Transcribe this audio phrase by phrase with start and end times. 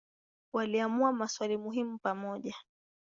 [0.53, 2.55] Waliamua maswali muhimu pamoja.